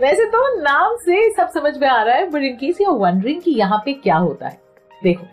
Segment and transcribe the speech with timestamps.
[0.00, 3.40] वैसे तो नाम से सब समझ में आ रहा है but in case you wondering
[3.42, 4.60] कि यहाँ पे क्या होता है
[5.02, 5.26] देखो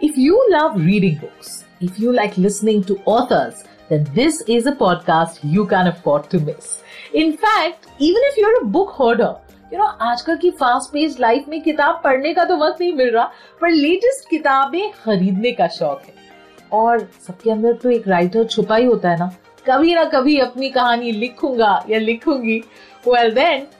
[0.00, 4.72] if you love reading books if you like listening to authors then this is a
[4.72, 6.82] podcast you can afford to miss.
[7.14, 9.30] In fact, even if you're a book hoarder,
[9.72, 13.10] you know, आजकल की fast page life में किताब पढ़ने का तो वक्त नहीं मिल
[13.10, 13.24] रहा
[13.60, 16.14] पर लेटेस्ट किताबें खरीदने का शौक है
[16.72, 19.30] और सबके अंदर तो एक राइटर छुपा ही होता है ना
[19.66, 22.58] कभी ना कभी अपनी कहानी लिखूँगा या लिखूँगी
[23.08, 23.66] well then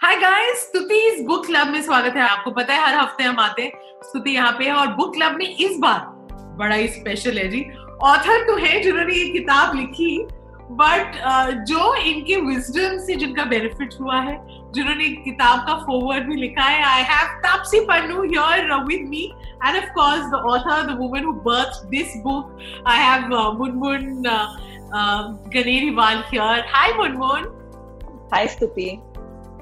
[0.00, 3.62] Hi guys Stuti's book club में स्वागत है आपको। पता है हर हफ़्ते हम आते
[3.62, 5.98] हैं स्तुति यहाँ पे है और बुक क्लब में इस बार
[6.58, 7.60] बड़ा ही स्पेशल है जी।
[8.02, 10.26] ऑथर तो है जिन्होंने ये किताब लिखी
[10.72, 14.36] बट uh, जो इनके विजडम से जिनका बेनिफिट हुआ है
[14.72, 19.24] जिन्होंने किताब का फॉरवर्ड भी लिखा है I have Taapsee Pannu here with me
[19.64, 24.22] and of course the author the woman who birth this book I have Munmun
[25.54, 27.56] Ganeriwal here hi Munmun
[28.34, 28.90] hi Stuti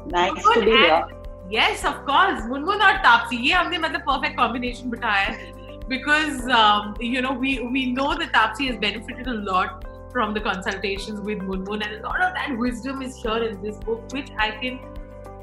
[0.08, 1.06] Nice to be here.
[1.50, 2.42] Yes, of course.
[2.48, 5.56] Munmun और तापसी ये हमने मतलब perfect combination बिठाया है
[5.88, 10.40] because um, you know we we know that Tapsi has benefited a lot from the
[10.40, 14.30] consultations with Munmun and a lot of that wisdom is here in this book which
[14.38, 14.78] I can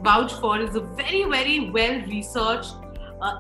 [0.02, 2.82] vouch for is a very very well researched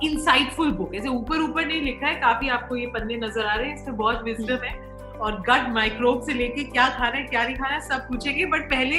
[0.03, 3.56] insightful uh, book ऐसे ऊपर ऊपर नहीं लिखा है काफ़ी आपको ये पन्ने नज़र आ
[3.56, 4.74] रहे हैं इसमें बहुत विजडम है
[5.22, 8.08] और गट माइक्रोब से लेके क्या खा रहे हैं क्या नहीं खा रहे हैं सब
[8.08, 8.98] पूछेंगे। बट पहले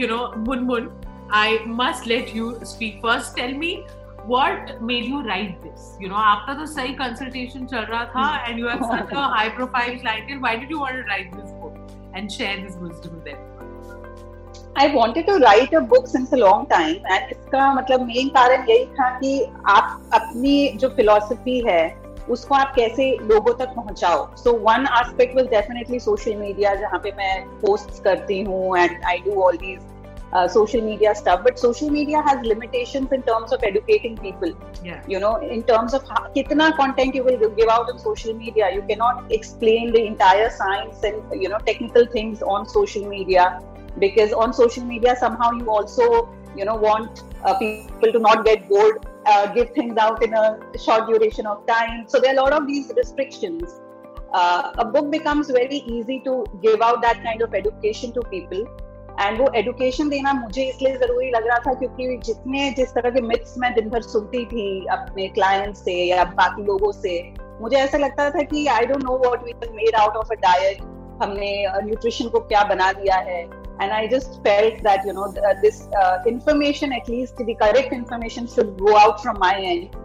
[0.00, 1.00] you know Munmun
[1.34, 3.84] I must let you speak first tell me
[4.26, 8.58] what made you write this you know आपका तो सही कंसल्टेशन चल रहा था and
[8.58, 13.16] you high profile client why did you want write this book and share this wisdom
[13.16, 13.48] with
[14.80, 18.66] I wanted to write a book since a long time and इसका मतलब main कारण
[18.70, 24.26] यही था कि आप अपनी जो फिलोसफी है उसको आप कैसे लोगों तक पहुंचाओ?
[24.36, 29.18] So one aspect was definitely social media जहाँ पे मैं पोस्ट करती हूँ and I
[29.18, 29.80] do all these
[30.34, 34.54] social media stuff but social media has limitation in terms of educating people
[35.10, 38.82] you know in terms of कितना content you will give out on social media you
[38.82, 43.48] can not explain the entire science and you know technical things on social media
[43.98, 46.10] because on social media somehow you also
[46.58, 51.08] you know want people to not get bored uh, give things out in a short
[51.08, 52.04] duration of time.
[52.08, 53.80] So there are a lot of these restrictions.
[54.32, 58.64] Uh, a book becomes very easy to give out that kind of education to people.
[59.20, 63.20] And वो education देना मुझे इसलिए ज़रूरी लग रहा था क्योंकि जितने जिस तरह के
[63.22, 67.12] मिथ्स मैं दिन भर सुनती थी अपने क्लाइंट से या बाकी लोगों से
[67.60, 70.80] मुझे ऐसा लगता था कि I don't know what we made out of a diet
[71.22, 71.50] हमने
[71.84, 73.42] न्यूट्रिशन को क्या बना दिया है
[73.81, 75.27] and i just felt that you know
[75.61, 79.95] this uh, information at least the correct information should go out from my end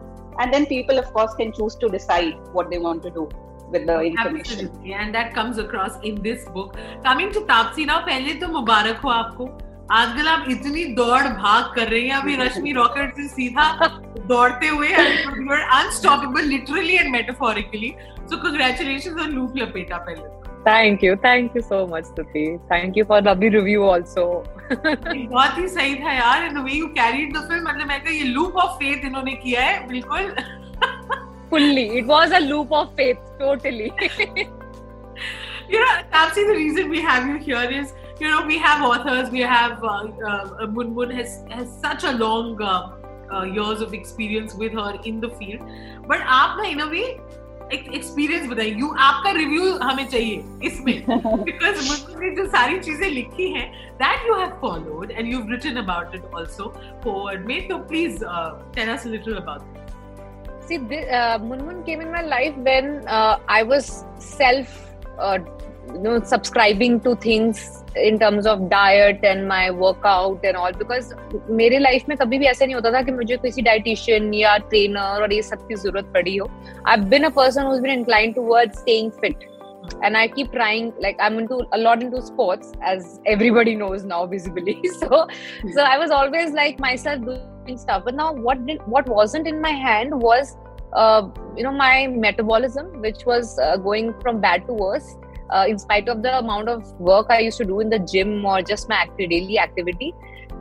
[0.41, 3.29] and then people of course can choose to decide what they want to do
[3.71, 4.93] with the information Absolutely.
[4.93, 9.11] and that comes across in this book coming to Tapsi now पहले तो मुबारक हो
[9.11, 9.51] आपको
[9.91, 13.89] आजकल आप इतनी दौड़ भाग कर रही हैं अभी रश्मि रॉकेट से सीधा
[14.29, 17.95] दौड़ते हुए unstoppable literally and metaphorically
[18.31, 20.36] so congratulations on Looop Lapeta पहले
[20.66, 21.16] Thank you.
[21.16, 22.60] Thank you so much, Tuti.
[22.70, 24.44] Thank you for lovely review also.
[24.72, 28.56] बहुत ही सही था यार in way you carried the film मतलब मैं ये लूप
[28.64, 30.34] ऑफ़ फेथ इन्होंने किया है बिल्कुल
[31.50, 31.98] Fully.
[32.00, 33.20] It was a loop of faith.
[33.40, 33.92] Totally.
[35.70, 39.30] you know, Tapsi, the reason we have you here is, you know, we have authors,
[39.30, 42.92] we have uh, uh, Munmun has has such a long uh,
[43.32, 45.62] uh, years of experience with her in the field,
[46.08, 47.20] but आप ना in a way
[47.74, 53.68] experience बताइए। You आपका review हमें चाहिए इसमें। Because मुझे जो सारी चीज़ें लिखी हैं
[54.04, 56.74] that you have followed and you written about it also
[57.04, 58.24] foreword में तो please
[58.76, 59.76] tell us a little about
[60.70, 63.86] See, this, uh, Munmun came in my life when uh, I was
[64.20, 64.72] self
[65.18, 65.38] uh,
[65.93, 71.13] you know subscribing to things in terms of diet and my workout and all because
[71.61, 75.23] मेरे life में कभी भी ऐसा नहीं होता था कि मुझे किसी डाइटिशियन या ट्रेनर
[75.23, 76.51] और ये सब की जरूरत पड़ी हो
[76.87, 79.49] I've been a person who's been inclined towards staying fit
[80.03, 80.93] and I keep trying.
[81.01, 84.81] Like I'm into a lot into sports, as everybody knows now, visibly.
[84.99, 85.27] So,
[85.75, 88.05] so I was always like myself doing stuff.
[88.05, 90.57] But now, what did what wasn't in my hand was,
[90.93, 95.17] uh, you know, my metabolism, which was uh, going from bad to worse.
[95.50, 98.46] Uh, in spite of the amount of work I used to do in the gym
[98.46, 100.14] or just my acti- daily activity,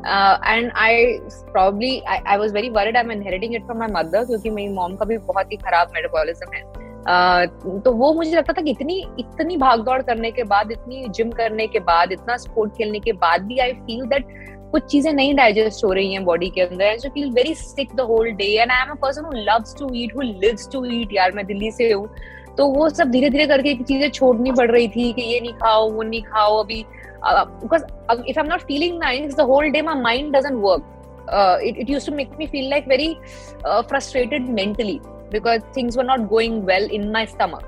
[0.05, 1.21] uh, and I
[1.53, 4.95] probably I, I was very worried I'm inheriting it from my mother क्योंकि मेरी mom
[4.97, 6.63] का भी बहुत ही खराब metabolism है।
[7.07, 11.09] Uh, तो वो मुझे लगता था कि इतनी इतनी भाग दौड़ करने के बाद इतनी
[11.17, 14.27] जिम करने के बाद इतना स्पोर्ट खेलने के बाद भी आई फील दैट
[14.73, 18.01] कुछ चीज़ें नहीं डाइजेस्ट हो रही हैं बॉडी के अंदर and feel very sick the
[18.09, 21.13] whole day and I am a person who loves to eat who lives to eat
[21.13, 22.09] यार मैं दिल्ली से हूँ
[22.59, 25.91] तो वो सब धीरे धीरे करके चीज़ें छोड़नी पड़ रही थी कि ये नहीं खाओ
[25.91, 26.85] वो नहीं खाओ अभी
[27.27, 30.83] uh, uh, if I'm not feeling nice, the whole day my mind doesn't work.
[31.29, 33.19] Uh, it, it used to make me feel like very
[33.65, 35.01] uh, frustrated mentally
[35.31, 37.65] because things were not going well in my stomach.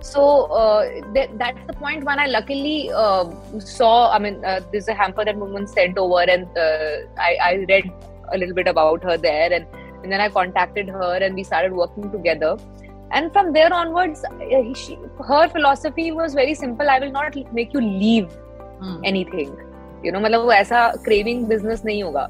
[0.00, 3.24] So uh, th- that's the point when I luckily uh,
[3.58, 4.12] saw.
[4.12, 7.92] I mean, uh, there's a hamper that woman sent over, and uh, I, I read
[8.32, 9.66] a little bit about her there, and,
[10.02, 12.56] and then I contacted her, and we started working together.
[13.10, 14.96] And from there onwards, uh, she,
[15.28, 16.88] her philosophy was very simple.
[16.88, 18.28] I will not make you leave
[19.06, 22.26] anything you know मतलब वो ऐसा craving business नहीं होगा।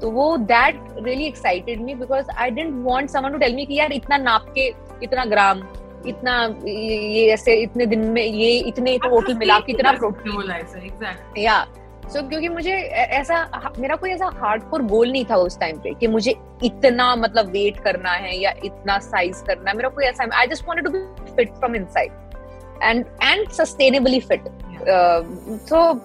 [0.00, 3.78] तो वो that really excited me because I didn't want someone to tell me कि
[3.78, 4.66] यार इतना नाप के
[5.02, 5.62] इतना ग्राम
[6.08, 6.34] इतना
[6.66, 11.66] ये ऐसे इतने दिन में ये इतने टोटल मिला के इतना प्रोटीन या
[12.08, 15.94] सो so, क्योंकि मुझे ऐसा मेरा कोई ऐसा हार्डकोर गोल नहीं था उस टाइम पे
[16.00, 20.28] कि मुझे इतना मतलब वेट करना है या इतना साइज़ करना है मेरा कोई ऐसा
[20.38, 22.12] I just wanted to be fit from inside
[22.82, 24.48] and and sustainably fit
[25.66, 26.00] so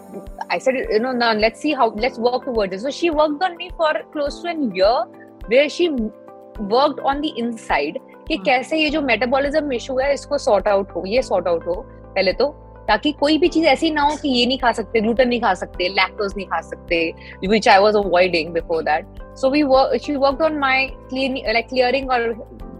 [0.50, 2.82] I said, you know, now let's see how let's work towards.
[2.82, 5.06] So she worked on me for close to a year,
[5.48, 5.90] where she
[6.72, 8.46] worked on the inside कि hmm.
[8.46, 12.34] कैसे ये जो metabolism issue है इसको sort out हो ये sort out हो पहले
[12.34, 12.48] तो
[12.88, 15.54] ताकि कोई भी चीज़ ऐसी ना हो कि ये नहीं खा सकते ग्लूटेन नहीं खा
[15.54, 17.02] सकते लैक्टोज नहीं खा सकते
[17.48, 19.20] which I was avoiding before that.
[19.36, 19.98] So we work.
[20.02, 20.78] She worked on my
[21.10, 22.22] clean, like clearing or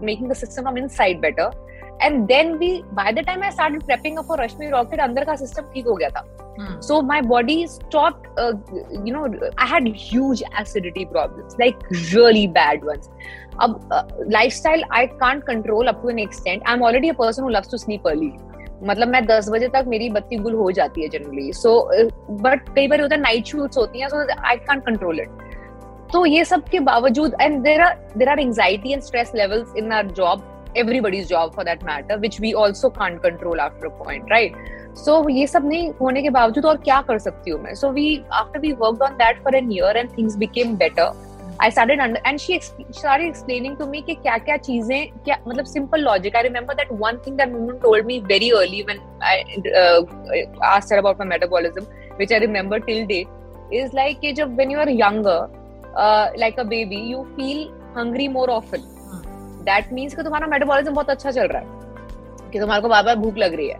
[0.02, 1.50] making the system from inside better.
[2.02, 5.70] And then भी by the time I started prepping for Rashmi Rocket अंदर का system
[5.74, 6.24] ठीक हो गया था
[6.82, 8.22] so my body stop
[9.06, 13.08] you know I had huge acidity problems like really bad once
[13.62, 13.88] अब
[14.52, 17.70] lifestyle I can't control up to an extent I am already a person who loves
[17.70, 18.32] to sleep early
[18.86, 21.74] मतलब मैं दस बजे तक मेरी बत्ती गुल हो जाती है जनरली सो
[22.42, 25.50] बट कई बार होता है नाइट शूट्स होती हैं so I can't control it
[26.12, 29.92] तो ये सब के बावजूद and there are there are anxiety and stress levels in
[29.92, 34.54] our job everybody's job for that matter, which we also can't after a point, right?
[34.94, 37.74] So, ये सब नहीं होने के बावजूद और क्या कर सकती हूँ मैं?
[37.74, 41.12] So, we, after we worked on that for a year and things became better
[41.60, 45.66] I started under and she started explaining to me कि क्या क्या चीज़ें क्या मतलब
[45.72, 49.44] simple logic I remember that one thing that Mumun told me very early when I
[49.80, 50.02] uh,
[50.70, 53.28] asked her about my metabolism which I remember till date
[53.82, 55.38] is like कि जब when you are younger
[55.96, 57.62] uh, like a baby you feel
[57.94, 58.90] hungry more often
[59.66, 63.16] that means कि तुम्हारा metabolism बहुत अच्छा चल रहा है कि तुम्हारे को बार बार
[63.16, 63.78] भूख लग रही है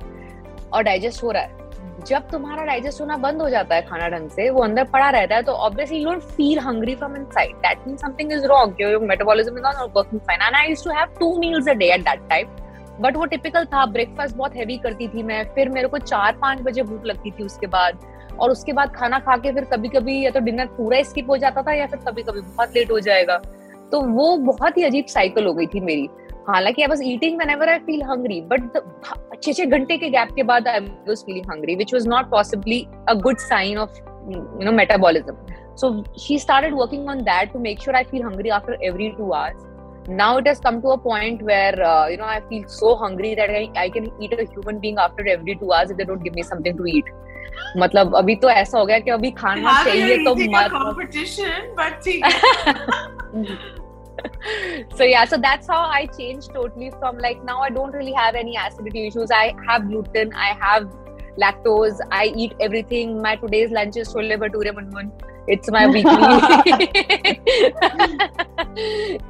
[0.73, 1.62] और डाइजेस्ट हो रहा है
[2.07, 5.35] जब तुम्हारा डाइजेस्ट होना बंद हो जाता है खाना ढंग से, वो अंदर पड़ा रहता
[5.35, 8.99] है तो obviously you don't feel hungry from inside that means something is wrong your
[9.05, 12.05] metabolism is not working fine and I used to have two meals a day at
[12.05, 12.49] that time
[13.01, 16.61] but वो typical था breakfast बहुत heavy करती थी मैं, फिर मेरे को चार पाँच
[16.63, 17.99] बजे भूख लगती थी उसके बाद,
[18.41, 21.37] और उसके बाद खाना खा के फिर कभी कभी या तो डिनर पूरा स्किप हो
[21.37, 23.37] जाता था या फिर कभी कभी बहुत लेट हो जाएगा।
[23.93, 26.09] तो वो बहुत ही अजीब साइकिल हो गई थी मेरी।
[26.49, 28.77] हालाँकि I was eating whenever I feel hungry but
[29.43, 32.87] छह छह घंटे के गैप के बाद I was feeling hungry which was not possibly
[33.09, 35.37] a good sign of you know metabolism
[35.81, 39.31] so she started working on that to make sure I feel hungry after every two
[39.33, 39.71] hours
[40.09, 43.29] Now it has come to a point where uh, you know I feel so hungry
[43.37, 46.25] that I, I can eat a human being after every two hours if they don't
[46.25, 46.77] give me something
[47.79, 51.71] मतलब अभी तो ऐसा हो गया कि अभी खाना चाहिए तो मत competition?
[51.79, 52.25] But ठीक
[54.97, 58.35] so yeah so that's how i changed totally from like now i don't really have
[58.35, 60.91] any acidity issues i have gluten i have
[61.39, 65.11] lactose i eat everything my today's lunch is chole bhature munmun
[65.55, 66.13] it's my weekly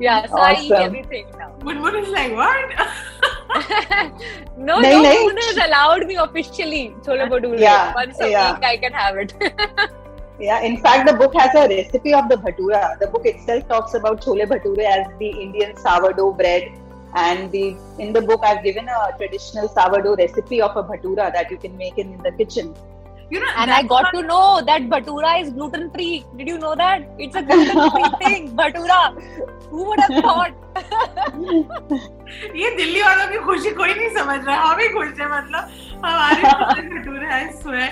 [0.06, 0.48] yeah so awesome.
[0.48, 2.66] i eat everything now munmun is like what
[4.56, 7.58] no, no, no, has allowed me officially chole bhature.
[7.58, 8.54] Yeah, Once a yeah.
[8.54, 9.34] week I can have it.
[10.41, 12.99] Yeah, in fact, the book has a recipe of the bhatura.
[12.99, 16.67] The book itself talks about chole bhature as the Indian sourdough bread.
[17.15, 21.49] And the in the book, I've given a traditional sourdough recipe of a bhatura that
[21.49, 22.75] you can make in, in the kitchen.
[23.29, 26.25] You know, and I got to know that bhatura is gluten free.
[26.37, 27.09] Did you know that?
[27.17, 28.99] It's a gluten free thing, bhatura.
[29.69, 30.53] Who would have thought?
[32.55, 35.69] ये दिल्ली वालों की खुशी कोई नहीं समझ रहा हम ही खुश है मतलब
[36.05, 36.41] हमारे
[36.91, 37.91] bhature I swear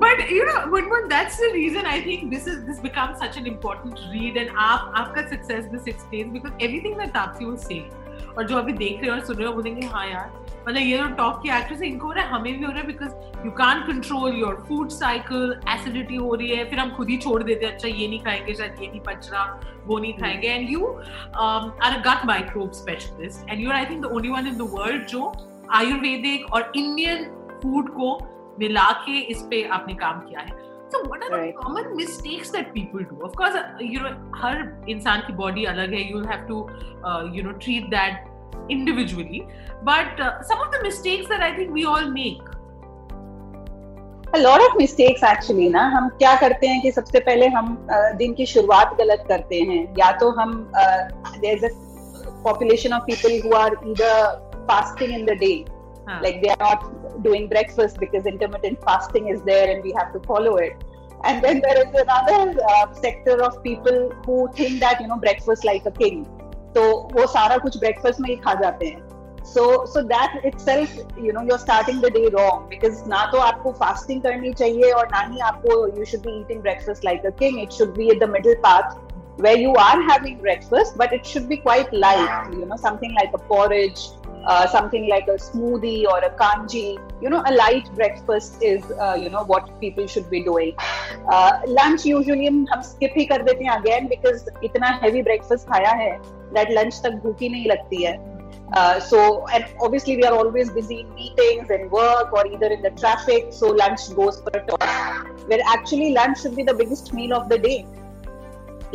[0.00, 3.46] but you know Munmun, that's the reason I think this is this becomes such an
[3.46, 7.94] important read and आप आपका success this explains because everything that Tapsi was saying
[8.38, 10.98] और जो अभी देख रहे हो और सुन रहे हो बोलेंगे हाँ यार। मतलब ये
[10.98, 13.10] जो टॉप की एक्ट्रेस है इनको हो रहा है हमें भी हो रहा है because
[13.44, 17.42] you can control your food cycle acidity हो रही है फिर हम खुद ही छोड़
[17.42, 20.70] देते हैं अच्छा ये नहीं खाएँगे शायद ये नहीं पच रहा वो नहीं खाएँगे। And
[20.70, 20.86] you
[21.36, 24.70] are a gut microbe specialist and you are I think the only one in the
[24.78, 25.32] world जो
[25.70, 27.24] आयुर्वेदिक और इंडियन
[27.62, 28.18] फ़ूड को
[28.58, 31.52] मिला के इस पे आपने काम किया है So what are right.
[31.52, 33.20] the common mistakes that people do?
[33.22, 36.02] Of course, uh, you know, हर इंसान की body अलग है.
[36.10, 36.58] You'll have to,
[37.04, 38.28] uh, you know, treat that
[38.70, 39.46] individually.
[39.82, 42.44] But uh, some of the mistakes that I think we all make.
[44.34, 47.76] A lot of mistakes actually ना हम क्या करते हैं कि सबसे पहले हम
[48.18, 50.52] दिन की शुरुआत गलत करते हैं या तो हम
[51.44, 51.70] there's a
[52.44, 54.14] population of people who are either
[54.68, 55.56] fasting in the day
[56.07, 56.19] huh.
[56.23, 60.19] like they are not doing breakfast because intermittent fasting is there and we have to
[60.27, 60.83] follow it
[61.23, 65.65] and then there is another uh, sector of people who think that you know breakfast
[65.65, 66.23] like a king
[66.75, 66.81] तो
[67.13, 71.41] वो सारा कुछ breakfast में ही खा जाते हैं so so that itself you know
[71.49, 75.39] you're starting the day wrong because ना तो आपको फास्टिंग करनी चाहिए और ना ही
[75.47, 78.55] आपको you should be eating breakfast like a king it should be in the middle
[78.67, 78.99] path
[79.43, 83.31] where you are having breakfast, but it should be quite light, you know, something like
[83.37, 84.01] a porridge,
[84.45, 86.99] uh, something like a smoothie or a kanji.
[87.21, 90.75] You know, a light breakfast is, uh, you know, what people should be doing.
[91.29, 95.95] Uh, lunch usually हम skip ही कर देते हैं again because इतना heavy breakfast खाया
[96.03, 96.11] है
[96.53, 98.19] that lunch tak bhooki nahi lagti hai
[98.73, 102.81] uh, so and obviously we are always busy in meetings and work or either in
[102.81, 107.13] the traffic so lunch goes for a toss where actually lunch should be the biggest
[107.13, 107.79] meal of the day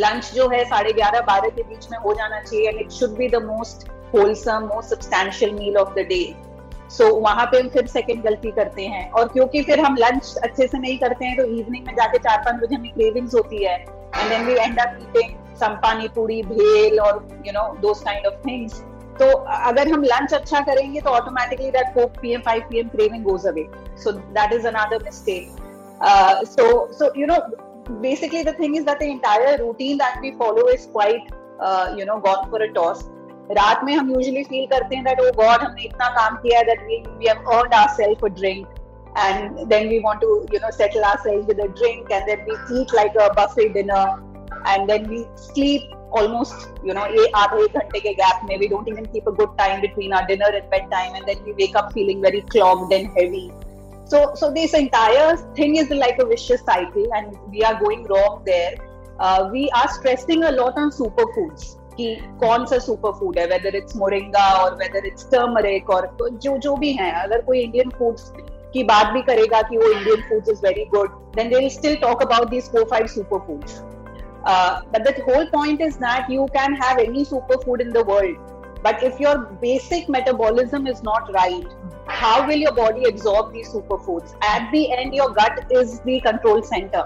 [0.00, 3.16] lunch जो है साढ़े ग्यारह बारह के बीच में हो जाना चाहिए and it should
[3.18, 6.23] be the most wholesome most substantial meal of the day
[6.97, 10.67] so वहाँ पे हम फिर सेकंड गलती करते हैं। और क्योंकि फिर हम लंच अच्छे
[10.67, 13.77] से नहीं करते हैं तो इवनिंग में जाके चार पाँच बजे हमें क्रेविंग्स होती है।
[13.77, 17.11] And then we end up eating some pani puri bhel or
[17.47, 18.77] you know those kind of things.
[19.19, 19.25] तो
[19.69, 23.65] अगर हम लंच अच्छा करेंगे तो automatically that 4 PM 5 PM craving goes away
[24.03, 25.59] so that is another mistake
[26.51, 26.63] so
[26.99, 27.39] so you know
[28.05, 31.27] basically the thing is that the entire routine that we follow is quite
[31.67, 33.03] uh, you know gone for a toss.
[33.58, 36.64] रात में हम usually feel करते हैं that O God हमने इतना काम किया है
[36.66, 38.66] that we we have earned ourselves a drink
[39.18, 42.56] and then we want to you know settle ourselves with a drink and then we
[42.78, 44.22] eat like a buffet dinner
[44.72, 49.32] and then we sleep almost you know a ghante gap maybe don't even keep a
[49.32, 52.92] good time between our dinner and bedtime and then we wake up feeling very clogged
[52.92, 53.50] and heavy
[54.04, 58.42] so so this entire thing is like a vicious cycle and we are going wrong
[58.44, 58.74] there
[59.18, 63.75] uh, we are stressing a lot on superfoods कि कौन सा superfood है whether
[63.75, 67.89] it's moringa और whether it's turmeric और तो जो जो भी है अगर कोई इंडियन
[67.99, 68.31] फूड्स
[68.73, 71.95] की बात भी करेगा कि वो Indian foods is very good then they will still
[72.01, 73.07] talk about these four five
[73.47, 73.81] superfoods
[74.43, 78.37] Uh, but the whole point is that you can have any superfood in the world.
[78.83, 81.65] But if your basic metabolism is not right,
[82.07, 84.35] how will your body absorb these superfoods?
[84.41, 87.03] At the end, your gut is the control center.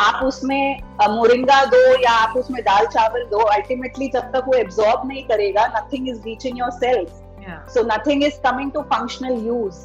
[0.00, 5.08] आप उसमें moringa दो या आप उसमें दाल चावल दो ultimately जब तक वो एब्जॉर्ब
[5.08, 9.80] नहीं करेगा nothing is reaching your self so nothing is coming to functional use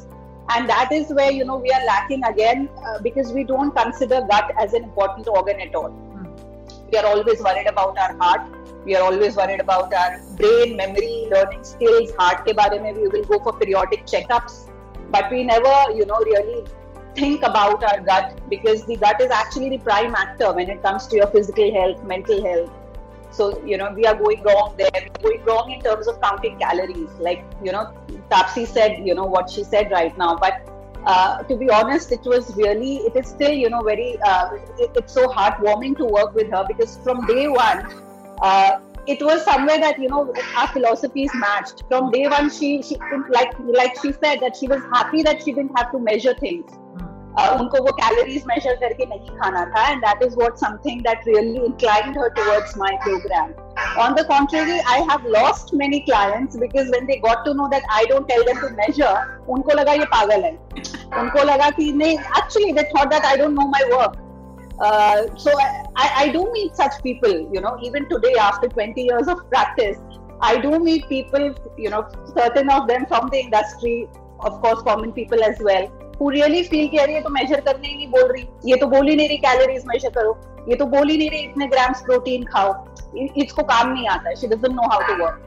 [0.50, 4.20] and that is where you know we are lacking again uh, because we don't consider
[4.30, 6.30] gut as an important organ at all mm.
[6.92, 8.46] we are always worried about our heart
[8.86, 13.12] we are always worried about our brain memory learning skills heart ke bare mein we
[13.16, 14.58] will go for periodic checkups
[15.16, 16.58] but we never you know really
[17.18, 21.06] think about our gut because the gut is actually the prime actor when it comes
[21.06, 22.70] to your physical health mental health
[23.30, 26.58] so you know we are going wrong there we're going wrong in terms of counting
[26.58, 27.84] calories like you know
[28.30, 30.74] tapsi said you know what she said right now but
[31.06, 34.90] uh, to be honest, it was really, it is still, you know, very, uh, it,
[34.94, 37.86] it's so heartwarming to work with her because from day one,
[38.42, 41.82] uh, it was somewhere that you know our philosophies matched.
[41.88, 42.96] From day one, she, she
[43.30, 46.70] like like she said that she was happy that she didn't have to measure things.
[47.37, 51.21] Uh, उनको वो calories major करके नहीं खाना था and that is what something that
[51.27, 53.53] really inclined her towards my program
[54.01, 57.87] on the contrary i have lost many clients because when they got to know that
[57.95, 59.13] i don't tell them to measure
[59.55, 60.51] unko laga ye pagal hai
[61.21, 64.19] unko laga ki nahi actually they thought that i don't know my work
[64.87, 65.51] uh, so
[65.95, 69.97] I, I do meet such people you know even today after 20 years of practice
[70.41, 71.49] i do meet people
[71.87, 72.05] you know
[72.37, 73.97] certain of them from the industry
[74.39, 77.88] of course common people as well Who really feel कि अरे ये तो major करने
[77.88, 80.86] ही नहीं बोल रही ये तो बोल ही नहीं रही कैलोरीज मेजर करो ये तो
[80.94, 82.72] बोल ही नहीं रही इतने ग्राम्स प्रोटीन खाओ
[83.44, 85.44] इसको काम नहीं आता she doesn't know how to work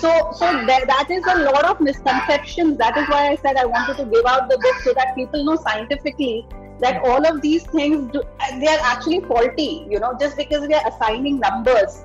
[0.00, 3.64] so so that, that is a lot of misconceptions that is why i said i
[3.70, 6.46] wanted to give out the book so that people know scientifically
[6.84, 8.22] that all of these things do,
[8.60, 11.98] they are actually faulty you know just because we are assigning numbers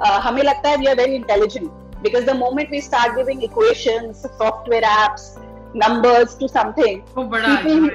[0.00, 1.70] uh, हमें लगता है we are very intelligent
[2.02, 5.26] because the moment we start giving equations software apps
[5.74, 7.02] numbers to something.
[7.14, 7.90] people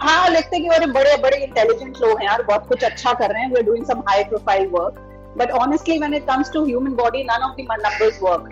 [0.00, 3.32] हाँ। लगते हैं कि अरे बड़े बड़े इंटेलिजेंट लोग हैं यार बहुत कुछ अच्छा कर
[3.32, 5.00] रहे हैं we are doing some high profile work
[5.38, 8.48] but honestly when it comes to human body none of the numbers work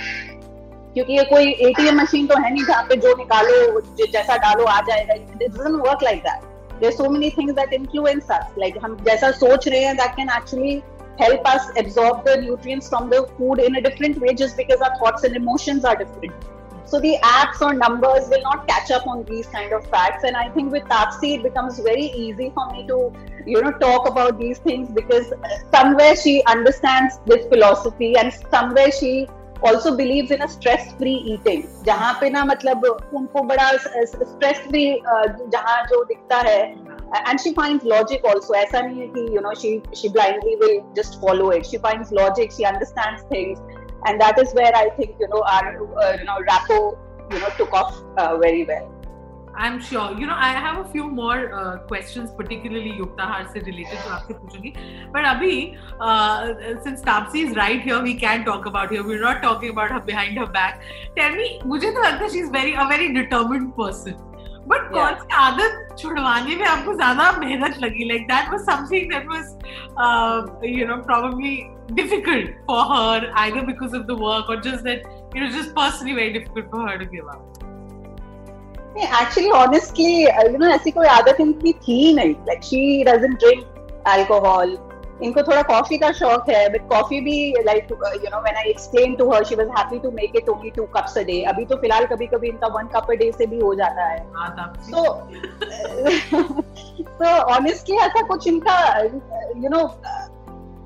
[0.94, 4.80] क्योंकि ये कोई एटीएम मशीन तो है नहीं जहाँ पे जो निकालो जैसा डालो आ
[4.80, 8.96] जाएगा। It doesn't work like that there so many things that influence us like हम
[9.08, 10.82] जैसा सोच रहे हैं that can actually
[11.18, 14.96] help us absorb the nutrients from the food in a different way just because our
[14.98, 16.34] thoughts and emotions are different.
[16.91, 20.25] so the apps or numbers will not catch up on these kind of facts.
[20.25, 23.13] And I think with Tapsi, it becomes very easy for me to,
[23.45, 25.31] you know, talk about these things because
[25.73, 29.27] somewhere she understands this philosophy and somewhere she
[29.63, 31.67] also believes in a stress-free eating.
[31.85, 34.97] जहाँ पे ना मतलब उनको बड़ा stress-free
[35.51, 36.61] जहाँ जो दिखता है
[37.27, 40.77] and she finds logic also ऐसा नहीं है कि you know she she blindly will
[40.95, 43.59] just follow it she finds logic she understands things
[44.06, 45.72] and that is where I think you know our
[46.02, 46.98] uh, you know rapport
[47.30, 48.92] you know took off uh, very well.
[49.58, 50.12] I'm sure.
[50.18, 54.34] You know, I have a few more uh, questions, particularly Yuktahar se related to aapse
[54.40, 54.72] puchungi.
[55.14, 59.02] But Abhi, uh, since Tapsi is right here, we can talk about her.
[59.02, 60.82] We're not talking about her behind her back.
[61.16, 64.20] Tell me, mujhe to lagta she's very a very determined person.
[64.68, 68.04] But कौन सी आदत छुड़वाने में आपको ज़्यादा मेहनत लगी?
[68.08, 71.56] Like that was something that was you know probably
[71.92, 75.06] difficult for her either because of the work और just that
[75.36, 77.52] it was just personally very difficult for her to give up
[78.98, 82.34] actually honestly you know ऐसी कोई आदत इनकी थी नहीं.
[82.48, 84.76] Like she doesn't drink alcohol
[85.22, 89.14] इनको थोड़ा coffee का शौक है बट कॉफ़ी भी like you know when I explain
[89.14, 91.76] to her she was happy to make it only two cups a day अभी तो
[91.76, 94.26] फ़िलहाल कभी कभी इनका वन कप अ डे से भी हो जाता है।
[94.90, 95.04] सो
[97.02, 98.98] सो ऑनेस्टली ऐसा कुछ इनका
[99.56, 100.00] you know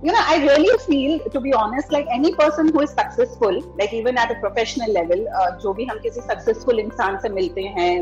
[0.05, 3.91] you know i really feel to be honest like any person who is successful like
[3.97, 7.93] even at a professional level uh, जो भी हम किसी successful इंसान से मिलते हैं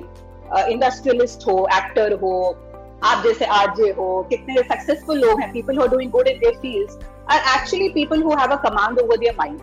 [0.67, 2.57] इंडस्ट्रियलिस्ट uh, हो एक्टर हो
[3.05, 6.99] आप जैसे आरजे हो, कितने सक्सेसफुल लोग हैं people who doing good in their fields
[7.31, 9.61] are actually people who have a command over their mind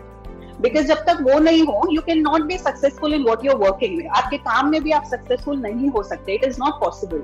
[0.60, 3.96] because जब तक वो नहीं हो you can not be successful in what you're working
[3.98, 6.34] में आपके काम में भी आप सक्सेसफुल नहीं हो सकते.
[6.34, 7.18] इट इज़ नॉट पॉसिबल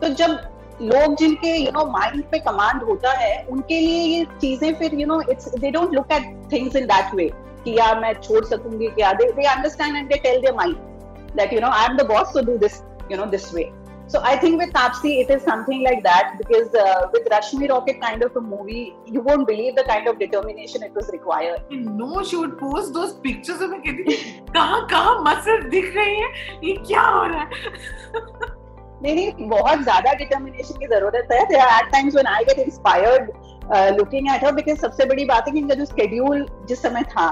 [0.00, 0.38] तो जब
[0.82, 5.06] लोग जिनके यू नो माइंड पे कमांड होता है, उनके लिए ये चीज़ें फिर you
[5.06, 7.30] know it's they don't look at things in that way
[7.64, 9.12] कि यार मैं छोड़ सकूँगी क्या?
[9.12, 10.74] They understand and they tell their mind
[11.36, 13.70] that you know I am the boss so do this you know this way
[14.06, 18.00] So I think with Tapsi, it is something like that because uh, with Rashmi Rocket
[18.00, 21.62] kind of a movie, you won't believe the kind of determination it was required.
[21.70, 23.80] No, she would post those pictures of me.
[24.54, 26.28] कहाँ कहाँ muscle दिख रही है
[26.64, 28.52] ये क्या हो रहा है
[29.02, 33.30] नहीं नहीं बहुत ज़्यादा डिटर्मिनेशन की ज़रूरत है there are times when I get inspired
[33.98, 37.28] looking at her because सबसे बड़ी बात है कि इनका जो स्केड्यूल जिस समय था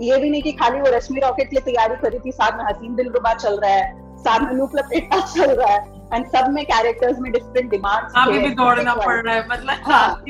[0.00, 2.94] ये भी नहीं कि खाली वो रश्मि रॉकेट की तैयारी करी थी साथ में हसीन
[2.96, 3.92] दिल रुबा चल रहा है
[4.24, 8.38] साथ में लूप लपेटा चल रहा है एंड सब में कैरेक्टर्स में डिफरेंट डिमांड्स अभी
[8.38, 10.22] भी दौड़ना पड़ रहा है मतलब हाँ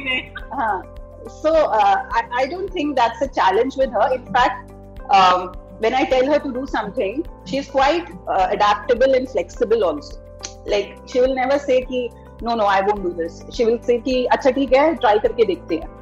[0.53, 0.83] हाँ
[1.29, 4.71] so uh, I, I don't think that's a challenge with her in fact
[5.11, 5.49] um,
[5.81, 10.21] when I tell her to do something she's quite uh, adaptable and flexible also
[10.67, 12.03] like she will never say कि
[12.43, 15.47] no no I won't do this she will say कि अच्छा ठीक है try करके
[15.47, 15.95] देखते हैं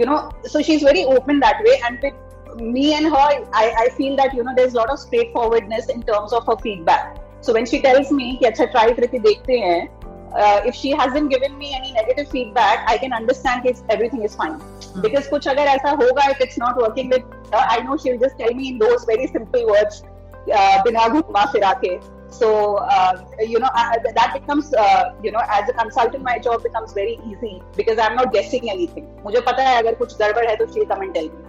[0.00, 0.18] you know
[0.52, 3.26] so she's very open that way and with me and her
[3.62, 6.56] I, I feel that you know there's a lot of straightforwardness in terms of her
[6.62, 10.00] feedback So when she tells me कि अच्छा try करके देखते हैं
[10.32, 14.34] uh, if she hasn't given me any negative feedback, I can understand that everything is
[14.34, 14.54] fine.
[14.54, 15.00] Hmm.
[15.00, 17.22] Because कुछ अगर ऐसा होगा if it's not working with
[17.52, 20.02] her, I know she'll just tell me in those very simple words
[20.52, 21.98] uh, बिना घुमा फिरा के.
[22.30, 26.62] So uh, you know I, that becomes uh, you know as a consultant my job
[26.62, 29.06] becomes very easy because I'm not guessing anything.
[29.24, 31.40] मुझे पता है अगर कुछ गड़बड़ है तो she'll come and tell me.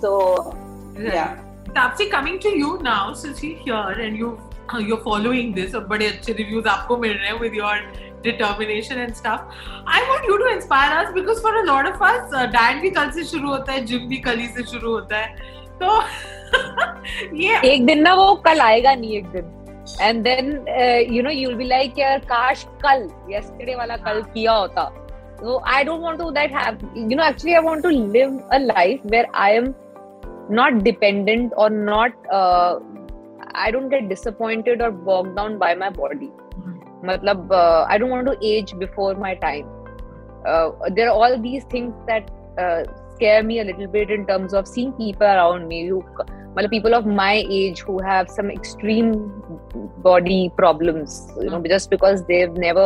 [0.00, 0.56] So
[0.98, 1.36] yeah.
[1.76, 6.06] Tapsi, coming to you now since you're here and you've you're following this और बड़े
[6.06, 7.74] अच्छे reviews आपको मिल रहे हैं with your
[8.22, 9.40] determination and stuff.
[9.86, 12.90] I want you to inspire us because for a lot of us, uh, diet भी
[12.90, 15.52] कल से शुरू होता है, gym भी कल ही से शुरू होता है.
[15.82, 19.52] तो ये एक दिन ना वो कल आएगा नहीं एक दिन.
[20.00, 24.52] And then uh, you know you'll be like यार काश कल yesterday वाला कल किया
[24.52, 24.90] होता.
[25.40, 28.58] So I don't want to that have you know actually I want to live a
[28.58, 29.74] life where I am
[30.48, 32.78] not dependent or not uh,
[33.53, 36.31] I don't get disappointed or bogged down by my body.
[37.03, 39.67] Matlab, uh, I don't want to age before my time.
[40.45, 42.83] Uh, there are all these things that uh,
[43.15, 46.03] scare me a little bit in terms of seeing people around me who
[46.55, 49.11] मतलब people of my age who have some extreme
[50.05, 52.85] body problems you know just because they've never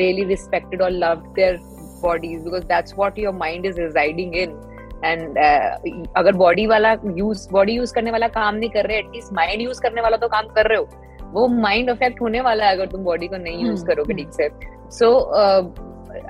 [0.00, 1.58] really respected or loved their
[2.04, 4.54] bodies because that's what your mind is residing in
[5.03, 9.33] and uh, अगर body वाला use body use करने वाला काम नहीं कर रहे at least
[9.33, 10.87] mind use करने वाला तो काम कर रहे हो।
[11.33, 14.49] वो माइंड अफेक्ट होने वाला है अगर तुम बॉडी को नहीं यूज़ करोगे ठीक से।
[14.97, 15.13] So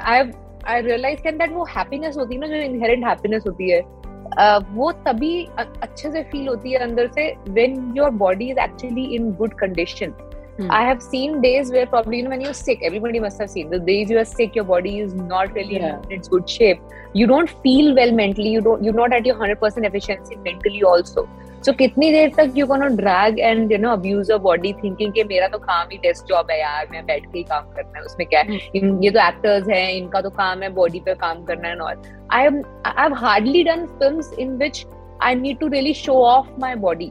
[0.02, 0.32] I
[0.68, 4.64] I realise can that वो हैप्पीनेस होती है ना जो इनहेरेंट हैप्पीनेस होती है uh,
[4.72, 9.32] वो तभी अच्छे से फील होती है अंदर से when your body is actually in
[9.34, 10.14] good condition
[10.57, 10.71] Hmm.
[10.71, 13.71] I have seen days where probably you know when you're sick, everybody must have seen
[13.71, 16.01] the days you are sick, your body is not really yeah.
[16.05, 16.81] in its good shape.
[17.15, 18.51] You don't feel well mentally.
[18.51, 18.85] You don't.
[18.85, 21.29] You're not at your hundred percent efficiency mentally also.
[21.65, 25.25] So कितनी देर तक you gonna drag and you know abuse a body thinking कि
[25.25, 28.05] मेरा तो काम ही desk job है यार मैं बैठ के ही काम करना है
[28.05, 29.05] उसमें क्या है hmm.
[29.05, 32.47] ये तो एक्टर्स हैं इनका तो काम है बॉडी पे काम करना है और I
[32.47, 34.85] am I have hardly done films in which
[35.23, 37.11] I need to really show off my body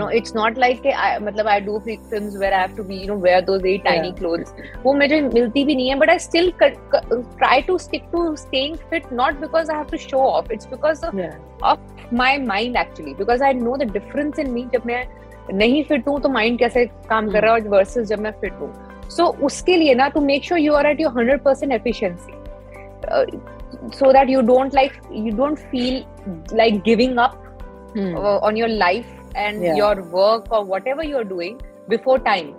[0.00, 1.78] no it's not like I मतलब I do
[2.10, 4.18] films where I have to be you know wear those very tiny yeah.
[4.20, 4.52] clothes
[4.84, 6.52] वो मुझे मिलती भी नहीं है but I still
[7.42, 11.02] try to stick to staying fit not because I have to show off it's because
[11.02, 11.36] of, yeah.
[11.62, 11.78] of
[12.22, 15.04] my mind actually because I know the difference in me जब मैं
[15.52, 18.72] नहीं fit हूँ तो mind कैसे काम कर रहा है वर्सेस जब मैं फिट हूँ
[19.16, 22.40] सो उसके लिए ना to make sure you are at your hundred percent efficiency
[23.90, 26.06] so that you don't like you don't feel
[26.52, 27.34] like giving up
[27.94, 28.16] hmm.
[28.16, 29.76] uh, on your life and yeah.
[29.76, 32.52] your work or whatever you're doing before time.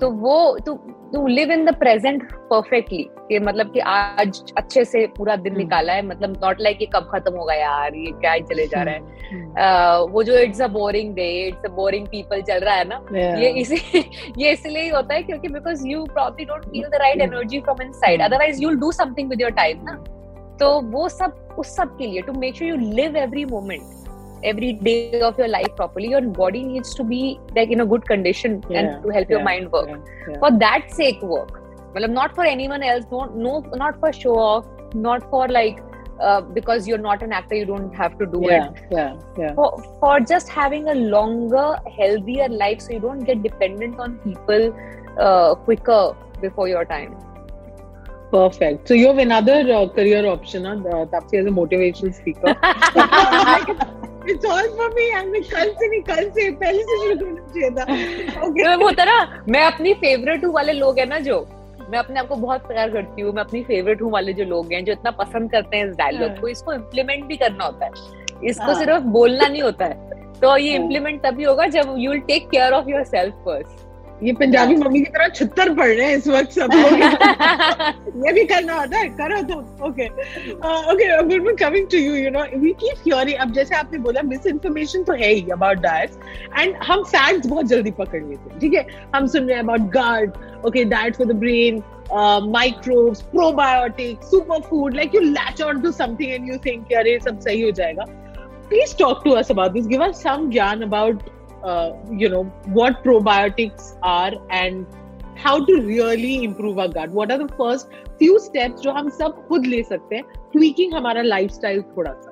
[0.00, 0.34] तो वो
[0.64, 0.74] to
[1.12, 5.92] to live in the present perfectly कि मतलब कि आज अच्छे से पूरा दिन निकाला
[5.92, 9.00] है मतलब नॉट लाइक ये कब खत्म होगा यार ये क्या चले जा रहा है।
[9.52, 13.00] Uh, वो जो it's a boring day it's a boring people चल रहा है ना
[13.38, 13.76] ये इसी
[14.38, 17.82] ये इसलिए ही होता है क्योंकि because you probably don't feel the right energy from
[17.82, 19.96] inside otherwise you will do something with your time ना।
[20.60, 23.82] तो वो सब उस सब के लिए to make sure you live every moment
[24.44, 28.04] every day of your life properly your body needs to be like in a good
[28.06, 31.62] condition yeah, and to help yeah, your mind work yeah, for that sake work
[31.94, 35.82] well not for anyone else don't no not for show off not for like
[36.20, 39.82] uh, because you're not an actor you don't have to do it yeah yeah for,
[39.98, 44.74] for just having a longer healthier life so you don't get dependent on people
[45.18, 47.16] uh, quicker before your time
[48.32, 48.88] Perfect.
[48.88, 50.76] So you have another uh, career option, huh?
[50.76, 52.56] Uh, Tapsi as a motivational speaker.
[54.28, 57.46] It's all for me and मैं कल से नहीं कल से पहले से शुरू करना
[57.46, 58.82] चाहिए था ओके okay.
[58.82, 61.40] होता ना मैं अपनी फेवरेट हूँ वाले लोग हैं ना जो
[61.90, 64.72] मैं अपने आप को बहुत प्यार करती हूँ मैं अपनी फेवरेट हूँ वाले जो लोग
[64.72, 67.86] हैं जो इतना पसंद करते हैं इस डायलॉग हाँ। को इसको इम्प्लीमेंट भी करना होता
[67.86, 71.94] है इसको हाँ। सिर्फ़ बोलना नहीं होता है तो ये इम्प्लीमेंट हाँ। तभी होगा जब
[71.98, 73.91] you will take care of your self first
[74.22, 78.44] ये पंजाबी मम्मी की तरह छत्तर पढ़ रहे हैं इस वक्त सब लोग। ये भी
[78.44, 80.08] करना होता है करो तो okay
[80.90, 85.02] okay coming to you you know we keep hearing अब जैसे आपने बोला मिस इन्फॉर्मेशन
[85.02, 86.18] तो है ही अबाउट डाइट्स
[86.58, 88.86] एंड हम फैक्ट्स बहुत जल्दी पकड़ लेते हैं ठीक है?
[89.16, 90.32] हम सुन रहे हैं about gut
[90.66, 91.82] okay diet for the brain
[92.52, 97.38] microbes probiotic super food like you latch on to something and you think अरे सब
[97.40, 98.04] सही हो जाएगा.
[98.68, 101.22] Please talk to us about this give us some ज्ञान about
[101.64, 101.88] uh,
[102.22, 102.42] you know
[102.78, 104.86] what probiotics are and
[105.44, 107.10] how to really improve our gut.
[107.10, 107.86] What are the first
[108.18, 110.24] few steps जो हम सब खुद ले सकते हैं
[110.56, 112.28] tweaking हमारा lifestyle थोड़ा सा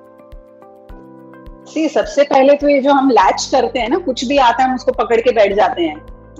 [1.71, 4.69] सी सबसे पहले तो ये जो हम लैच करते हैं ना कुछ भी आता है
[4.69, 5.95] हम उसको पकड़ के बैठ जाते हैं।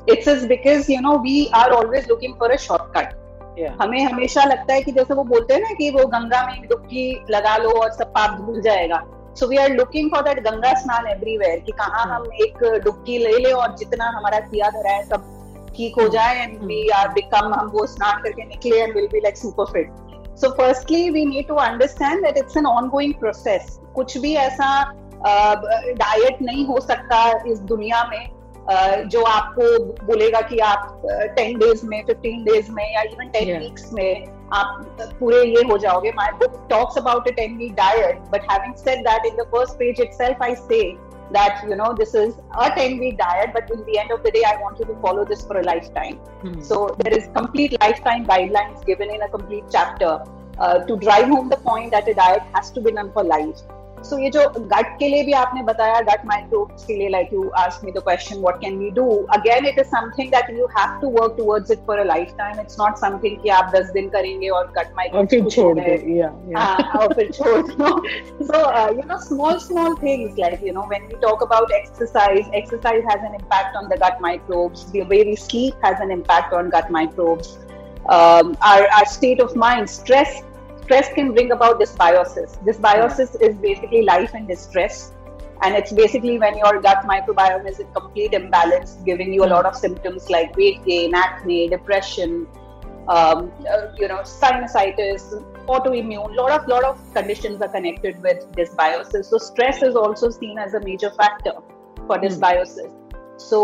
[0.09, 3.17] It's is because you know we are always looking for a shortcut
[3.81, 7.25] हमें हमेशा लगता है कि जैसे वो बोलते हैं ना कि वो गंगा में डुबकी
[7.29, 8.97] लगा लो और सब पाप धुल जाएगा।
[9.39, 13.37] So we are looking for that Ganga स्नान एवरीवेयर कि कहाँ हम एक डुबकी ले
[13.37, 15.29] ले और जितना हमारा किया धरा है सब
[15.75, 19.19] ठीक हो जाए एंड वी आर बिकम हम वो स्नान करके निकले and will be
[19.19, 24.17] like super fit so firstly we need to understand that it's an ongoing process कुछ
[24.17, 24.69] भी ऐसा
[25.23, 31.01] डाइट uh, नहीं हो सकता इस दुनिया में uh, जो आपको बोलेगा कि आप
[31.35, 34.86] टेन uh, डेज़ में फिफ्टीन डेज़ में या इवन टेन वीक्स में आप
[35.20, 39.00] पूरे ये हो जाओगे my book talks about a ten week diet but having said
[39.08, 40.84] that in the first page itself I say
[41.32, 44.30] that you know this is a 10 week diet but in the end of the
[44.30, 46.60] day i want you to follow this for a lifetime hmm.
[46.60, 50.12] so there is complete lifetime guidelines given in a complete chapter
[50.58, 53.62] uh, to drive home the point that a diet has to be done for life
[54.03, 57.49] सो ये जो गट के लिए भी आपने बताया गट microbes के लिए like you
[57.57, 60.99] ask me the question what can we do again it is something that you have
[61.01, 64.09] to work towards it for a life time it's not something कि आप 10 दिन
[64.09, 67.97] करेंगे और गट माइक्रोब्स फिर छोड़ दे या हाँ और फिर छोड़ दो।
[68.43, 68.61] So
[68.91, 73.25] you know small small things like you know when we talk about exercise exercise has
[73.25, 76.91] an impact on the gut microbes the way we sleep has an impact on gut
[76.91, 77.57] microbes
[78.09, 80.41] um, our, our state of mind, stress
[80.91, 82.61] stress can bring about dysbiosis.
[82.65, 83.47] Dysbiosis yeah.
[83.47, 85.13] is basically life in distress.
[85.65, 89.67] and it's basically when your gut microbiome is in complete imbalance, giving you a lot
[89.67, 92.47] of symptoms like weight gain, acne, depression,
[93.07, 95.27] um, uh, you know, sinusitis,
[95.75, 96.35] autoimmune.
[96.39, 99.29] Lot of lot of conditions are connected with dysbiosis.
[99.35, 101.55] So stress is also seen as a major factor
[102.07, 102.25] for Hmm.
[102.25, 102.91] dysbiosis.
[103.37, 103.63] So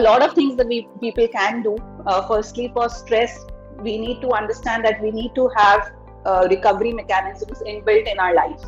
[0.00, 1.76] a lot of things that we people can do.
[2.06, 3.40] Uh, firstly, for stress,
[3.88, 5.92] we need to understand that we need to have
[6.26, 8.60] uh, recovery mechanisms inbuilt in our life.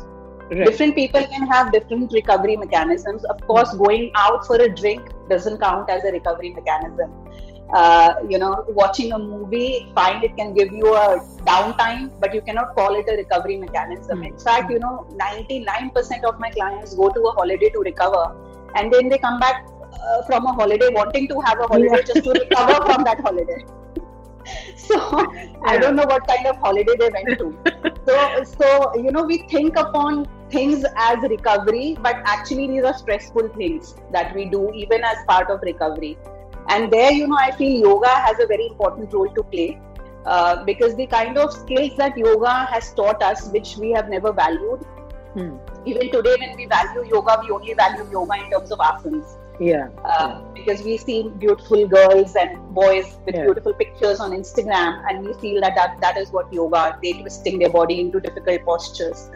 [0.51, 0.65] Right.
[0.65, 3.23] Different people can have different recovery mechanisms.
[3.25, 7.11] Of course, going out for a drink doesn't count as a recovery mechanism.
[7.73, 12.41] Uh, you know, watching a movie, fine, it can give you a downtime, but you
[12.41, 14.19] cannot call it a recovery mechanism.
[14.19, 14.25] Hmm.
[14.25, 18.35] In fact, you know, 99% of my clients go to a holiday to recover,
[18.75, 22.13] and then they come back uh, from a holiday wanting to have a holiday Yeah.
[22.13, 23.65] just to recover from that holiday.
[24.75, 24.97] So
[25.65, 27.57] I don't know what kind of holiday they went to.
[28.07, 33.49] so, so you know, we think upon things as recovery, but actually these are stressful
[33.57, 36.17] things that we do even as part of recovery.
[36.69, 39.79] And there, you know, I feel yoga has a very important role to play.
[40.25, 44.31] Uh, because the kind of skills that yoga has taught us, which we have never
[44.31, 44.85] valued,
[45.33, 45.57] Hmm.
[45.85, 49.89] even today when we value yoga, we only value yoga in terms of asanas Yeah.
[50.03, 53.43] uh, because we see beautiful girls and boys with Yeah.
[53.43, 56.97] beautiful pictures on Instagram, and we feel that, that that is what yoga.
[57.03, 59.29] They twisting their body into difficult postures.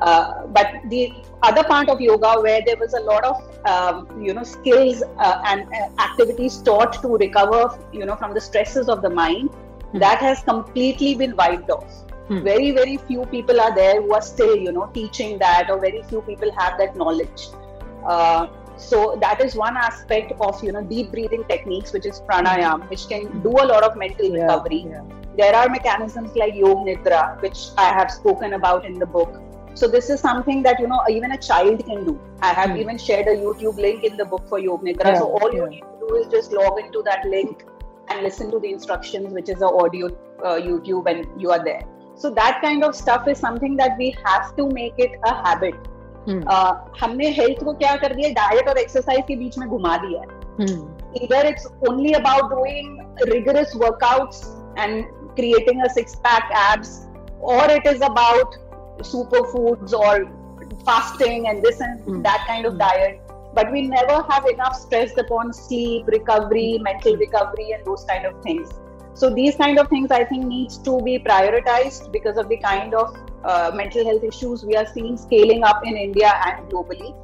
[0.00, 4.34] Uh, but the other part of yoga, where there was a lot of um, you
[4.34, 9.02] know skills uh, and uh, activities taught to recover, you know, from the stresses of
[9.02, 9.50] the mind,
[9.92, 9.98] Hmm.
[10.00, 11.92] that has completely been wiped off.
[12.28, 12.42] Hmm.
[12.44, 16.02] Very very few people are there who are still you know teaching that, or very
[16.12, 17.48] few people have that knowledge.
[18.06, 18.46] Uh,
[18.76, 23.08] so that is one aspect of you know deep breathing techniques which is pranayam which
[23.08, 24.42] can do a lot of mental Yeah.
[24.42, 25.02] recovery Yeah.
[25.40, 29.40] there are mechanisms like yog nidra which i have spoken about in the book
[29.74, 32.82] so this is something that you know even a child can do i have Hmm.
[32.84, 35.66] even shared a youtube link in the book for yog nidra Yeah, so all you
[35.74, 37.64] need to do is just log into that link
[38.08, 40.08] and listen to the instructions which is a audio
[40.44, 41.84] uh, youtube and you are there
[42.14, 45.74] so that kind of stuff is something that we have to make it a habit.
[46.28, 46.96] Hmm.
[47.00, 48.30] हमने health को क्या कर दिया?
[48.30, 50.44] Diet और exercise के बीच में घुमा दिया है।
[51.22, 52.98] इधर it's only about doing
[53.32, 54.42] rigorous workouts
[54.78, 55.04] and
[55.36, 56.96] creating a pack abs
[57.44, 58.54] और it is about
[59.04, 60.24] super food और
[60.86, 63.20] fasting and this and that kind of diet
[63.56, 68.42] but we never have enough stress upon sleep recovery mental recovery and those kind of
[68.48, 68.70] things
[69.20, 72.94] so these kind of things i think needs to be prioritized because of the kind
[72.94, 77.14] of uh, mental health issues we are seeing scaling up in india and globally.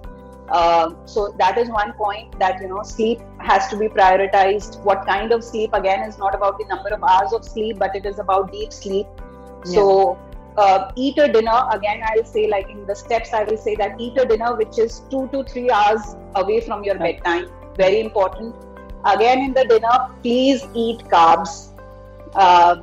[0.49, 4.79] Uh, so that is one point that you know sleep has to be prioritized.
[4.89, 7.97] What kind of sleep again is not about the number of hours of sleep but
[7.97, 9.07] it is about deep sleep.
[9.65, 10.19] So
[10.59, 11.59] uh, eat a dinner.
[11.71, 14.79] Again i'll say like in the steps i will say that eat a dinner which
[14.79, 17.49] is two to three hours away from your bedtime.
[17.77, 18.55] Very important.
[19.17, 21.72] Again in the dinner please eat carbs
[22.35, 22.77] uh,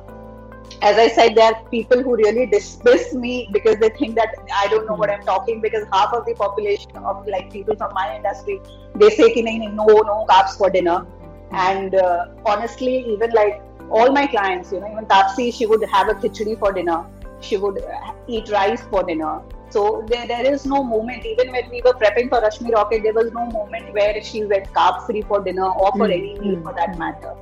[0.82, 4.66] as I said, there are people who really dismiss me because they think that I
[4.68, 8.16] don't know what I'm talking because half of the population of like people from my
[8.16, 8.60] industry,
[8.94, 11.06] they say ki nahi, nahi, no, no carbs for dinner.
[11.52, 16.08] And uh, honestly, even like all my clients, you know, even Tapsi, she would have
[16.08, 17.04] a khichdi for dinner.
[17.40, 17.82] She would
[18.28, 19.40] eat rice for dinner.
[19.70, 23.12] So there, there is no moment, even when we were prepping for Rashmi Rocket, there
[23.14, 26.56] was no moment where she went carb free for dinner or for Mm, any meal
[26.56, 26.98] mm, for that mm.
[26.98, 27.34] matter.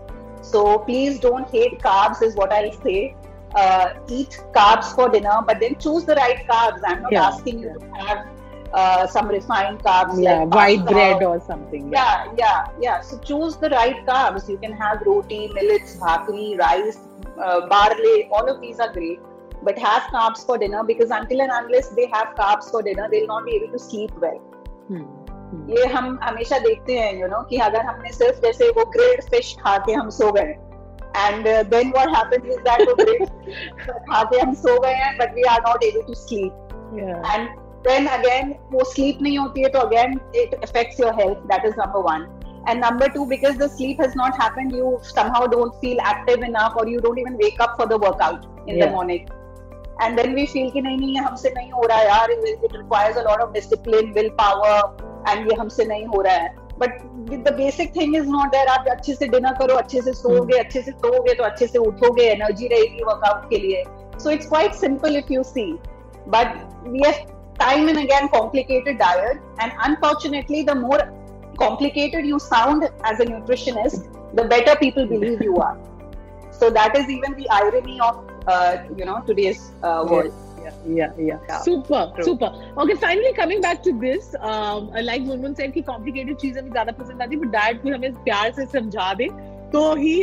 [0.43, 3.15] So please don't hate carbs, is what I'll say.
[3.55, 6.81] Uh, eat carbs for dinner, but then choose the right carbs.
[6.87, 8.27] I'm not Yeah, asking you to have
[8.75, 10.41] uh, some refined carbs Yeah.
[10.41, 11.91] like White bread or something.
[11.91, 13.01] yeah, yeah, yeah.
[13.01, 14.49] So choose the right carbs.
[14.49, 16.99] You can have roti, millets, bhakri, rice,
[17.43, 18.29] uh, barley.
[18.31, 19.21] All of these are great.
[19.63, 23.27] But have carbs for dinner because until and unless they have carbs for dinner, they'll
[23.27, 24.39] not be able to sleep well.
[24.89, 25.05] Hmm.
[25.51, 25.69] Hmm.
[25.71, 28.85] ये हम हमेशा देखते हैं you you no know, कि अगर हमने सिर्फ़ जैसे वो
[28.97, 30.57] ग्रिल्ड फ़िश खा के हम सो गए
[31.17, 33.29] and then what happens is that वो ग्रिल्ड
[34.11, 36.65] खा के हम सो गए हैं but we are not able to sleep
[37.35, 37.49] and
[37.87, 41.77] then again वो sleep नहीं होती है तो again it affects your health that is
[41.77, 42.27] number one
[42.67, 46.77] and number two because the sleep has not happened you somehow don't feel active enough
[46.77, 48.85] or you don't even wake up for the workout in yeah.
[48.85, 49.29] the morning
[50.01, 53.23] and then we feel कि नहीं नहीं हमसे नहीं हो रहा यार it requires a
[53.23, 54.31] lot of discipline will
[55.29, 57.01] and ये हमसे नहीं हो रहा है। But
[57.45, 60.65] the basic thing is not there आप अच्छे से डिनर करो अच्छे से सोओगे hmm.
[60.65, 63.83] अच्छे से सोओगे तो अच्छे से उठोगे एनर्जी रहेगी वर्कआउट के लिए।
[64.19, 65.73] So it's quite simple if you see
[66.29, 66.55] but
[66.89, 67.25] we have
[67.59, 71.03] time and again complicated diet and unfortunately the more
[71.59, 75.77] complicated you sound as a nutritionist the better people believe you are
[76.61, 80.47] so that is even the of you know today's world
[80.97, 81.39] yeah, yeah.
[81.49, 81.61] yeah.
[81.61, 82.25] Super, True.
[82.25, 82.51] super.
[82.79, 86.93] Okay, finally coming back to this, um, like Munmun said कि complicated चीज़ें भी ज़्यादा
[86.99, 89.29] पसंद आती but dad कोई हमें प्यार से समझा दे
[89.73, 90.15] तो ही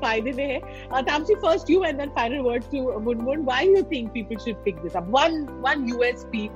[0.00, 4.10] फ़ायदे में है तामसी first you and then final word to Munmun why you think
[4.12, 6.48] people should pick this up one one USP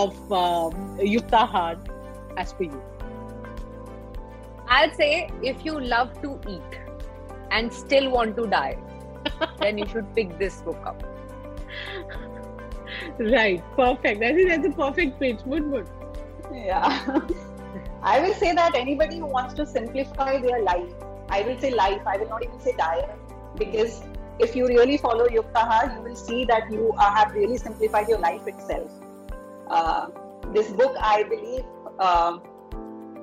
[0.00, 0.34] of
[1.54, 1.88] Yuktahaar
[2.40, 2.80] as per you
[4.70, 6.74] I'll say if you love to eat
[7.50, 8.76] and still want to die,
[9.60, 11.02] then you should pick this book up.
[13.20, 14.22] Right, perfect.
[14.22, 15.40] I think that's a perfect pitch.
[15.48, 15.88] Good, good.
[16.52, 17.20] Yeah.
[18.02, 20.88] I will say that anybody who wants to simplify their life,
[21.28, 23.10] I will say life, I will not even say diet,
[23.56, 24.02] because
[24.38, 28.46] if you really follow Yuktaha, you will see that you have really simplified your life
[28.46, 28.90] itself.
[29.68, 30.06] Uh,
[30.54, 31.64] this book, I believe,
[31.98, 32.38] uh,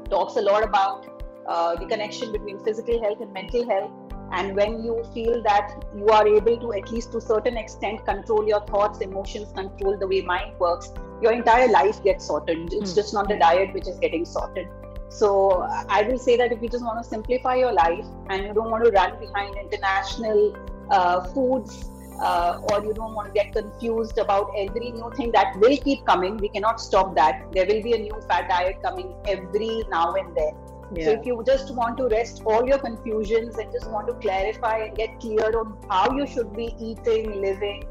[0.09, 1.07] talks a lot about
[1.47, 3.91] uh, the connection between physical health and mental health
[4.31, 8.47] and when you feel that you are able to at least to certain extent control
[8.47, 12.95] your thoughts emotions control the way mind works your entire life gets sorted it's mm.
[12.95, 14.67] just not the diet which is getting sorted
[15.09, 18.53] so i will say that if you just want to simplify your life and you
[18.53, 20.55] don't want to run behind international
[20.89, 21.89] uh, foods
[22.21, 26.05] uh, or you don't want to get confused about every new thing that will keep
[26.05, 27.45] coming we cannot stop that.
[27.51, 30.53] There will be a new fat diet coming every now and then
[30.93, 31.05] yeah.
[31.05, 34.77] So if you just want to rest all your confusions and just want to clarify
[34.85, 37.87] and get clear on how you should be eating, living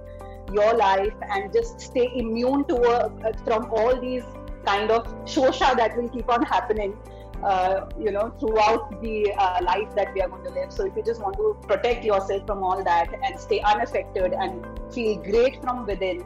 [0.53, 4.25] your life, and just stay immune to uh, from all these
[4.65, 6.97] kind of shosha that will keep on happening,
[7.43, 10.73] uh, you know, throughout the uh, life that we are going to live.
[10.73, 14.67] So if you just want to protect yourself from all that and stay unaffected and
[14.93, 16.25] feel great from within,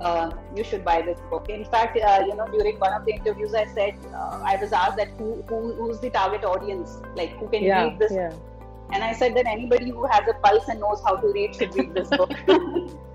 [0.00, 1.48] uh, you should buy this book.
[1.48, 4.72] In fact, uh, you know, during one of the interviews, I said uh, I was
[4.72, 8.32] asked that who, who who's the target audience, like who can yeah, read this, yeah.
[8.92, 11.74] and I said that anybody who has a pulse and knows how to read should
[11.74, 12.32] read this book.